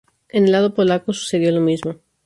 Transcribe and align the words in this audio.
En 0.29 0.45
el 0.45 0.51
lado 0.51 0.73
polaco 0.73 1.13
sucedió 1.13 1.51
lo 1.51 1.61
mismo. 1.61 1.97